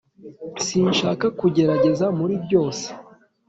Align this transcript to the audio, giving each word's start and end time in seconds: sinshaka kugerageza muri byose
sinshaka 0.65 1.25
kugerageza 1.39 2.05
muri 2.19 2.35
byose 2.45 2.85